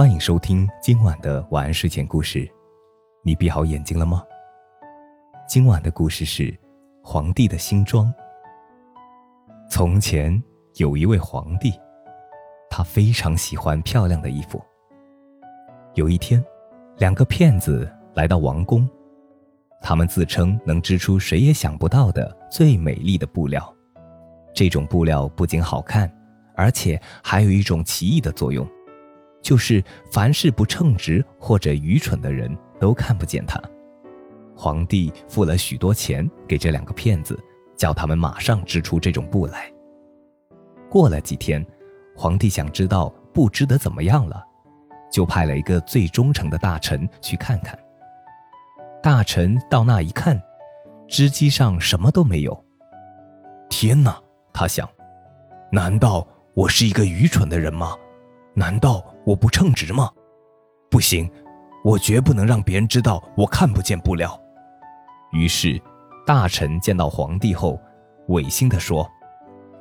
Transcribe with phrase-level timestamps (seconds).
[0.00, 2.50] 欢迎收听今晚的晚安睡前故事。
[3.22, 4.24] 你闭好眼睛了吗？
[5.46, 6.58] 今晚的故事是
[7.04, 8.10] 皇帝的新装。
[9.68, 10.42] 从前
[10.76, 11.78] 有一位皇帝，
[12.70, 14.58] 他非常喜欢漂亮的衣服。
[15.92, 16.42] 有一天，
[16.96, 18.88] 两个骗子来到王宫，
[19.82, 23.70] 他们自称能织出谁也想不到的最美丽的布料。
[24.54, 26.10] 这种布料不仅好看，
[26.56, 28.66] 而且还有一种奇异的作用。
[29.42, 33.60] 就是凡是不称职或者愚蠢的人都看不见他。
[34.56, 37.38] 皇帝付了许多钱给这两个骗子，
[37.76, 39.72] 叫他们马上织出这种布来。
[40.90, 41.64] 过了几天，
[42.16, 44.44] 皇帝想知道布织得怎么样了，
[45.10, 47.78] 就派了一个最忠诚的大臣去看看。
[49.02, 50.38] 大臣到那一看，
[51.08, 52.64] 织机上什么都没有。
[53.70, 54.20] 天哪！
[54.52, 54.86] 他想，
[55.72, 57.96] 难道我是一个愚蠢的人吗？
[58.54, 60.10] 难道我不称职吗？
[60.90, 61.30] 不行，
[61.84, 64.38] 我绝不能让别人知道我看不见布料。
[65.32, 65.80] 于是，
[66.26, 67.80] 大臣见到皇帝后，
[68.28, 69.08] 违心地说：“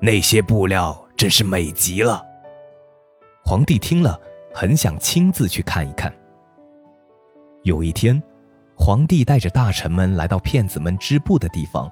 [0.00, 2.24] 那些布料真是美极了。”
[3.44, 4.18] 皇帝听了，
[4.54, 6.12] 很想亲自去看一看。
[7.64, 8.22] 有一天，
[8.76, 11.90] 皇帝带着大臣们来到骗子们织布的地方，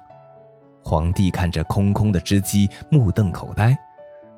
[0.83, 3.77] 皇帝看着空空的织机，目瞪口呆，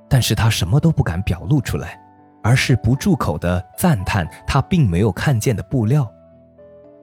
[0.09, 2.02] 但是他什么都不敢表露出来。
[2.43, 6.07] 而是不住口的赞叹他并没有看见的布料。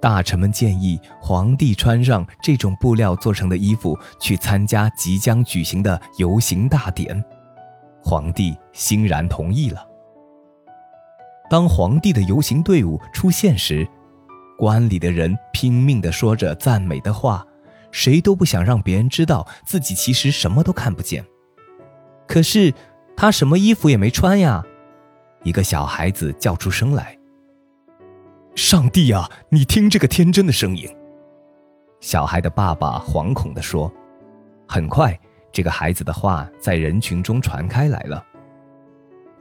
[0.01, 7.23] 大臣们建议皇帝穿上这种布料做成的衣服去参加即将举行的游行大典，
[8.03, 9.87] 皇帝欣然同意了。
[11.51, 13.87] 当皇帝的游行队伍出现时，
[14.57, 17.47] 官里的人拼命地说着赞美的话，
[17.91, 21.25] 谁都不想让别人知道自己其实什么都看不见。
[22.27, 22.73] 可是
[23.17, 24.65] 他什么衣服也没穿呀。
[25.43, 27.17] 一个小孩子叫出声来
[28.55, 30.89] ：“上帝啊，你听这个天真的声音！”
[32.01, 33.93] 小孩的爸爸惶恐地说。
[34.69, 35.19] 很快，
[35.51, 38.25] 这个孩子的话在人群中传开来了。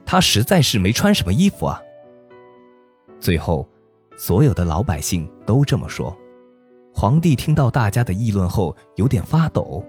[0.04, 1.80] 他实在是没穿什么衣服啊。
[3.20, 3.68] 最后，
[4.16, 6.16] 所有的老百姓都这么说。
[6.92, 9.86] 皇帝听到大家的议论后，有点发抖，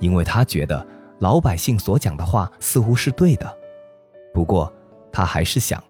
[0.00, 0.86] 因为他觉得
[1.18, 3.58] 老百姓所讲的话似乎是对的。
[4.32, 4.72] 不过，
[5.12, 5.82] 他还是想，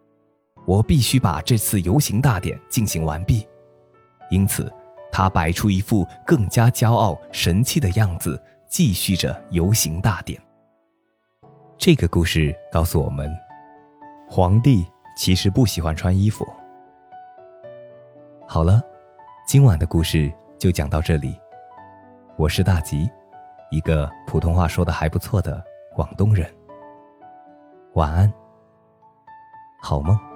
[0.66, 3.46] 我必须把这次游行大典进行完毕，
[4.30, 4.70] 因此，
[5.12, 10.40] 他摆出一副更加骄傲、神气的样子，继续着游行大典。
[11.78, 13.32] 这个故事告诉我们，
[14.28, 14.84] 皇帝
[15.16, 16.46] 其实不喜欢穿衣服。
[18.46, 18.82] 好了，
[19.46, 21.38] 今晚的故事就讲到这里。
[22.36, 23.08] 我是大吉，
[23.70, 25.62] 一个普通话说的还不错的
[25.94, 26.52] 广东人。
[27.94, 28.32] 晚安。
[29.82, 30.31] 好梦。